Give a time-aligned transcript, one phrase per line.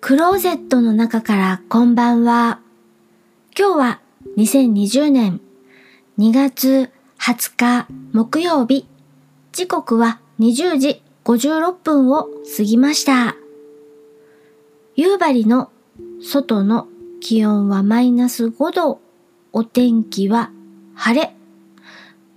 [0.00, 2.60] クローゼットの中からこんばんは。
[3.56, 4.00] 今日は
[4.38, 5.42] 2020年
[6.18, 8.88] 2月20日木曜日。
[9.52, 13.36] 時刻は20時56分を過ぎました。
[14.96, 15.70] 夕張の
[16.22, 16.88] 外の
[17.20, 19.00] 気温はマイナス5度。
[19.52, 20.50] お天気は
[20.94, 21.34] 晴れ。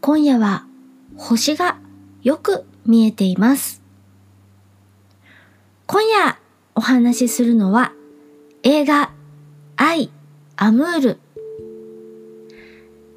[0.02, 0.66] 今夜は
[1.16, 1.80] 星が
[2.24, 3.82] よく見えています。
[5.88, 6.38] 今夜
[6.76, 7.94] お話しするのは
[8.64, 9.12] 映画
[9.76, 10.12] 愛
[10.56, 11.20] アムール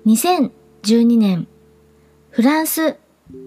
[0.07, 1.49] 2012年
[2.31, 2.97] フランス、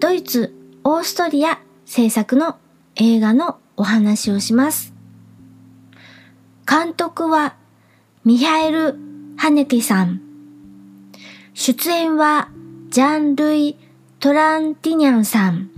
[0.00, 2.56] ドイツ、オーストリア制作の
[2.96, 4.92] 映画のお話をします。
[6.68, 7.54] 監督は
[8.24, 8.98] ミハエル・
[9.36, 10.20] ハネケさん。
[11.54, 12.50] 出演は
[12.88, 13.78] ジャン・ルイ・
[14.18, 15.70] トランティニャンさん。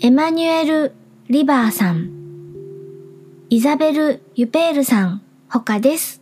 [0.00, 0.94] エマニュエル・
[1.28, 2.17] リバーさん。
[3.50, 6.20] イザベル・ユペールさん他です。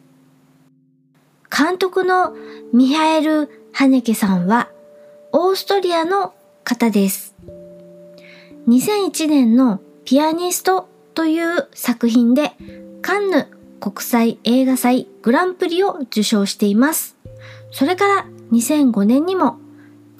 [1.50, 2.36] 監督の
[2.72, 4.70] ミハエル・ハネケさんは
[5.32, 7.34] オーストリアの方です。
[8.68, 12.52] 2001年のピアニストという作品で
[13.02, 13.48] カンヌ
[13.80, 17.16] 国際映画祭グランプリを受賞しています。
[17.72, 19.58] それから2005年にも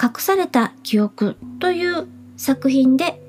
[0.03, 3.23] 隠された記憶という作品で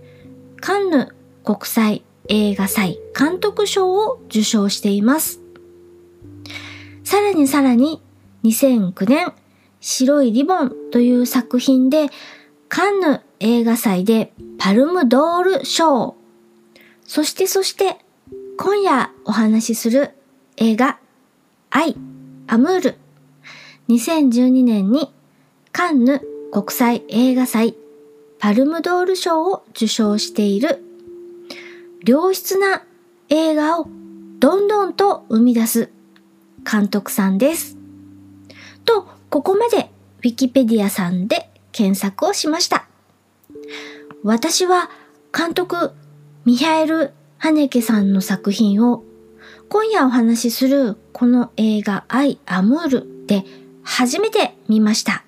[0.61, 5.41] カンヌ国際映画祭監督賞を受賞しています。
[7.03, 8.01] さらにさらに
[8.43, 9.33] 2009年
[9.79, 12.07] 白いリボンという作品で
[12.69, 16.15] カンヌ映画祭でパルムドール賞。
[17.05, 17.97] そしてそして
[18.57, 20.11] 今夜お話しする
[20.57, 20.99] 映画
[21.69, 21.95] 愛
[22.47, 22.97] アムール。
[23.89, 25.13] 2012年に
[25.71, 27.75] カンヌ国際映画祭
[28.39, 30.83] パルムドール賞を受賞している
[32.05, 32.83] 良質な
[33.29, 33.87] 映画を
[34.39, 35.89] どんどんと生み出す
[36.69, 37.77] 監督さんです。
[38.85, 42.87] と、ここまでウィキペディアさんで検索をしました。
[44.23, 44.89] 私は
[45.35, 45.93] 監督
[46.45, 49.03] ミハエル・ハネケさんの作品を
[49.69, 53.43] 今夜お話しするこの映画愛アムールで
[53.83, 55.23] 初めて見ました。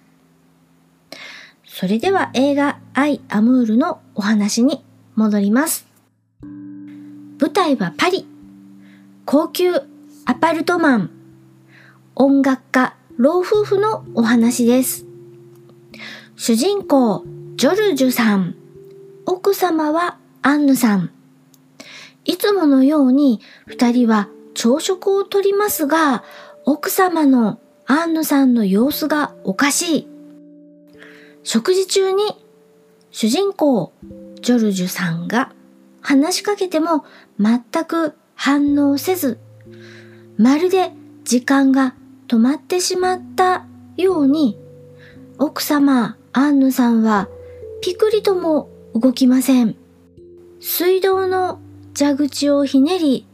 [1.66, 4.84] それでは映画愛アムールのお話に
[5.16, 5.89] 戻ります。
[7.42, 8.28] 舞台はパリ。
[9.24, 9.74] 高級
[10.26, 11.10] アパルトマン。
[12.14, 15.06] 音楽家、老夫婦のお話です。
[16.36, 17.24] 主人公、
[17.56, 18.56] ジョルジュさん。
[19.26, 21.12] 奥様はアンヌさん。
[22.26, 26.26] いつものように二人は朝食をとりますが、
[26.66, 30.08] 奥様のアンヌさんの様子がおかしい。
[31.44, 32.22] 食事中に
[33.12, 33.94] 主人公、
[34.42, 35.54] ジョルジュさんが
[36.02, 37.06] 話しかけても
[37.40, 39.40] 全く反応せず、
[40.38, 40.92] まるで
[41.24, 41.96] 時間が
[42.28, 43.66] 止まってしまった
[43.98, 44.58] ように、
[45.38, 47.28] 奥様アンヌさんは
[47.82, 49.76] ピクリとも動きません。
[50.60, 51.60] 水道の
[51.98, 53.26] 蛇口をひねり、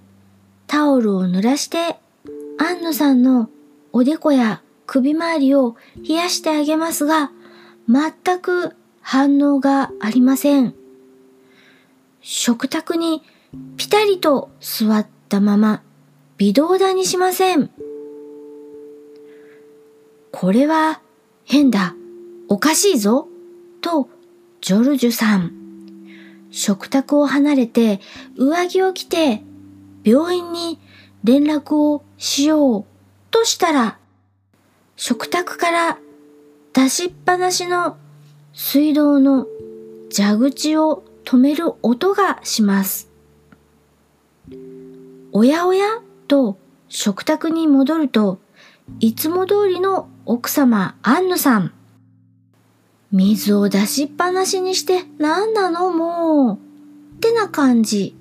[0.67, 1.97] タオルを濡らして、
[2.57, 3.49] アンヌさんの
[3.91, 5.75] おでこや首周りを
[6.07, 7.31] 冷やしてあげますが、
[7.87, 10.73] 全く反応がありません。
[12.27, 13.21] 食卓に
[13.77, 15.83] ピタリと座ったまま
[16.37, 17.69] 微動だにしません。
[20.31, 21.01] これは
[21.45, 21.93] 変だ。
[22.49, 23.27] おかしいぞ。
[23.79, 24.09] と、
[24.59, 25.53] ジョルジュさん。
[26.49, 27.99] 食卓を離れて
[28.35, 29.43] 上着を着て
[30.03, 30.79] 病院に
[31.23, 32.85] 連絡をしよう
[33.29, 33.99] としたら、
[34.95, 35.99] 食卓から
[36.73, 37.97] 出しっぱなしの
[38.51, 39.45] 水道の
[40.11, 43.09] 蛇口を止める音がします。
[45.33, 45.85] おやおや
[46.27, 48.39] と食卓に戻ると、
[48.99, 51.73] いつも通りの奥様アンヌさん。
[53.11, 56.55] 水を出しっぱなしにして何なのもう。
[56.55, 58.15] ってな感じ。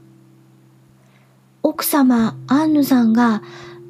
[1.63, 3.43] 奥様アンヌさんが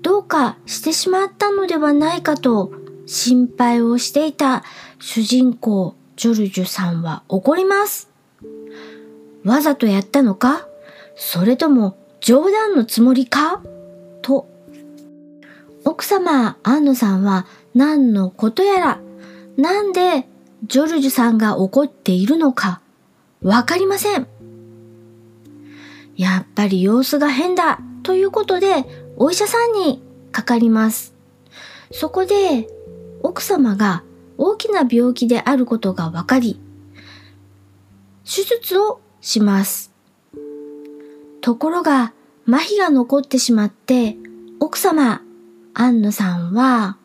[0.03, 2.73] どうかしてしまったのではないかと
[3.07, 4.65] 心配をしていた
[4.99, 8.14] 主人公ジョルジュさんは怒ります。
[9.45, 10.67] わざとやったのか？
[11.17, 13.63] それとも冗談のつもりか？
[14.23, 14.49] と。
[15.85, 19.01] 奥様アンヌさんは何のことやら、
[19.57, 20.27] なんで
[20.67, 22.81] ジョルジュさんが怒っているのか？
[23.43, 24.27] わかりません。
[26.17, 28.87] やっぱり様子が変だということで
[29.17, 30.03] お医者さんに
[30.33, 31.15] かかります。
[31.93, 32.67] そこで
[33.23, 34.05] 奥様が
[34.39, 36.59] 大きな病気であることがわかり、
[38.25, 39.91] 手術をします。
[41.41, 42.13] ところが
[42.47, 44.17] 麻痺が残ってしまって、
[44.61, 45.23] 奥様、
[45.73, 46.99] アンヌさんは、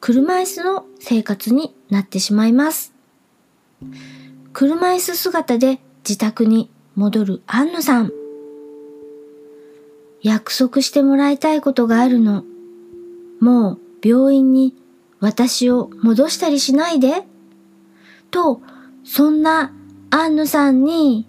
[0.00, 2.92] 車椅子の生活になってしまいます。
[4.52, 8.12] 車椅子姿で自宅に戻るアンヌさん。
[10.22, 12.44] 約束してもらいたいことがあるの。
[13.40, 14.74] もう病院に
[15.20, 17.24] 私を戻したりしないで。
[18.30, 18.62] と、
[19.04, 19.72] そんな
[20.10, 21.26] アンヌさんに、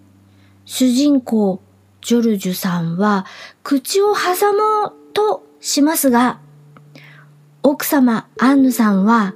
[0.66, 1.62] 主人公
[2.02, 3.26] ジョルジュさんは
[3.64, 6.40] 口を挟もうとしますが、
[7.64, 9.34] 奥様アンヌさんは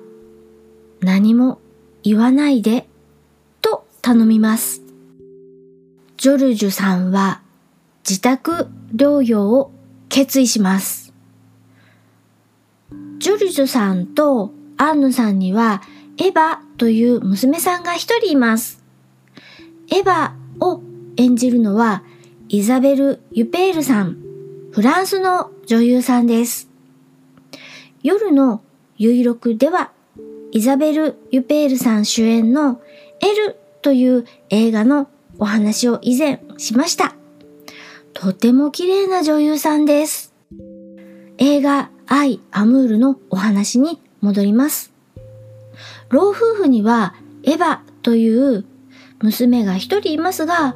[1.02, 1.60] 何も
[2.04, 2.88] 言わないで
[3.62, 4.82] と頼みます。
[6.18, 7.42] ジョルジュさんは
[8.08, 9.72] 自宅療養を
[10.10, 11.14] 決意します。
[13.20, 15.82] ジョルジュさんとアンヌさんには
[16.18, 18.84] エヴァという娘さんが一人います。
[19.92, 20.39] エヴァ
[21.20, 22.02] 演じるのは
[22.48, 24.18] イザベル・ユペールさん、
[24.72, 26.70] フランスの女優さんです。
[28.02, 28.62] 夜の
[28.98, 29.92] 有録では、
[30.52, 32.82] イザベル・ユペールさん主演の
[33.20, 37.14] エルという映画のお話を以前しました。
[38.14, 40.34] とても綺麗な女優さんです。
[41.38, 44.94] 映画アイ・アムールのお話に戻ります。
[46.08, 47.14] 老夫婦には
[47.44, 48.64] エヴァという
[49.22, 50.76] 娘が一人いますが、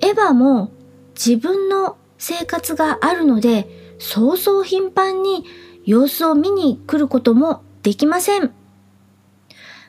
[0.00, 0.72] エヴァも
[1.14, 3.68] 自分の生活があるので、
[3.98, 5.44] そうそう頻繁に
[5.84, 8.52] 様子を見に来ることもできません。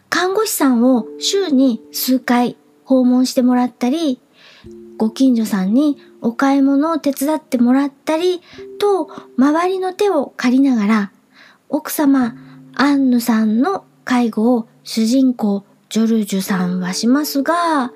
[0.09, 4.21] 看護師さんを週に数回訪問してもらったり、
[4.97, 8.41] ご近所さんにお買い物を手伝ってもらったり
[8.79, 11.11] と、周りの手を借りながら、
[11.69, 12.35] 奥様
[12.75, 17.91] アンヌさんの介護を主人公ジョルジュさんはしますが、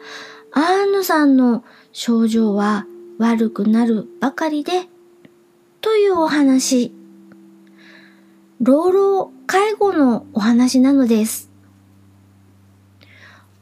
[0.51, 2.85] アンヌさんの症状は
[3.17, 4.87] 悪くなるばかりで、
[5.81, 6.93] というお話。
[8.61, 11.49] 老老介護のお話なのです。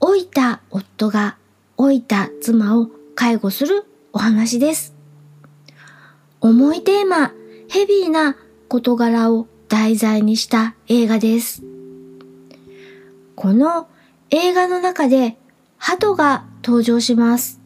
[0.02, 1.38] 老いた夫が
[1.78, 4.96] 老いた妻を介護するお話です。
[6.42, 7.34] 重いテーマ、
[7.70, 8.36] ヘビーな
[8.68, 11.64] 事柄を題材にした映画です。
[13.36, 13.88] この
[14.30, 15.38] 映画の中で
[15.78, 17.62] 鳩が登場します。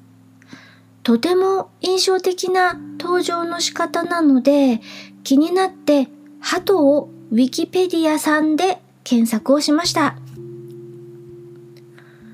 [1.03, 4.81] とても印象的な登場の仕方なので
[5.23, 6.07] 気になって
[6.39, 10.15] 鳩をウィキペディアさんで検索をしました。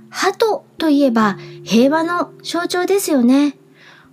[0.10, 3.58] 鳩といえば平和の象徴ですよね。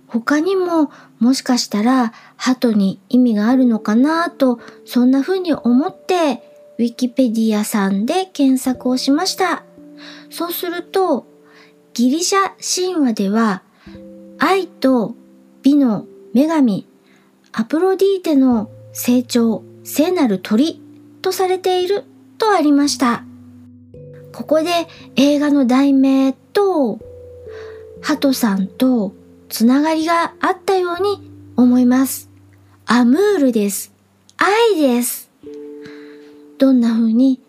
[0.07, 6.43] 他にももしかしたら鳩に意味があるのかなとそんな風に思って
[6.77, 9.63] ウィキペディアさんで検索をしました。
[10.29, 11.27] そうすると
[11.93, 13.63] ギリシャ神話では
[14.37, 15.15] 愛と
[15.63, 16.87] 美の女神
[17.51, 20.81] アプロディーテの成長聖なる鳥
[21.21, 22.03] とされている
[22.37, 23.23] とありました。
[24.33, 24.69] ここで
[25.15, 26.99] 映画の題名と、
[28.01, 29.13] ハトさんと
[29.47, 32.29] つながりがあったように思います。
[32.85, 33.93] アムールです。
[34.37, 35.31] 愛です。
[36.57, 37.39] どんな風に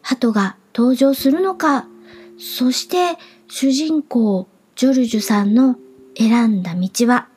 [0.00, 1.86] ハトが登場するのか、
[2.40, 5.76] そして主人公ジョルジュさんの
[6.16, 7.28] 選んだ道は、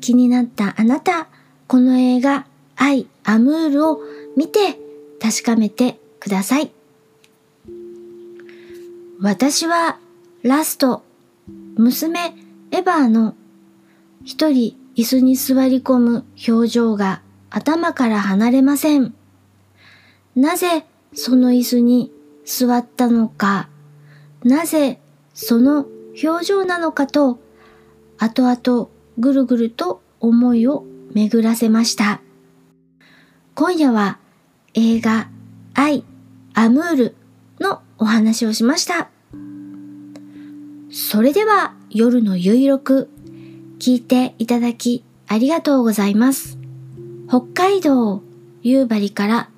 [0.00, 1.28] 気になったあなた、
[1.68, 4.00] この映画愛アムールを
[4.36, 4.76] 見て
[5.20, 6.72] 確かめてください。
[9.20, 10.00] 私は
[10.42, 11.04] ラスト、
[11.76, 12.34] 娘
[12.72, 13.36] エヴァーの
[14.24, 19.14] 一人椅子に座り込む表情が頭から離れません。
[20.34, 22.10] なぜその椅子に
[22.44, 23.68] 座ったのか、
[24.44, 25.00] なぜ
[25.34, 25.86] その
[26.22, 27.38] 表情なのかと、
[28.18, 32.20] 後々ぐるぐると思いを巡らせました。
[33.54, 34.18] 今夜は
[34.74, 35.28] 映画
[35.74, 36.04] 愛
[36.54, 37.16] アムール
[37.60, 39.10] のお話をしました。
[40.90, 43.10] それでは夜のゆいろく
[43.78, 46.58] 聞いていただきありがとうございます。
[47.28, 48.22] 北海道
[48.62, 49.50] 夕張から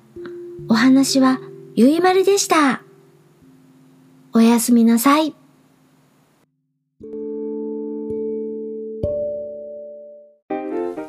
[0.69, 1.39] お話は
[1.77, 2.83] ゆいまるでした。
[4.31, 5.35] おやすみなさい。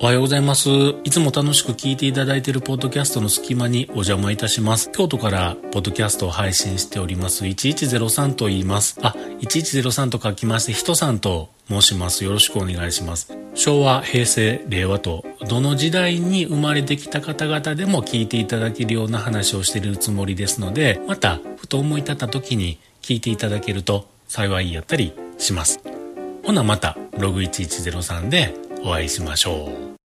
[0.07, 0.71] おはようございます。
[1.03, 4.89] いつも楽しく聞いていただいているポッドキャストの隙間にお邪魔いたします。
[4.93, 9.01] 京都からポッドキャストを配信しております1103と言います。
[9.03, 12.23] あ、1103と書きまして、人さんと申します。
[12.23, 13.37] よろしくお願いします。
[13.57, 25.81] 昭和、平成、令和と、どの時代に生まれてきた方々でも聞いていただけるような話をしているつもりですので、また、ふと思い立った時に聞いていただけると幸いやったりします。
[26.45, 30.06] ほなまた、ログ1103でお会いしましょう。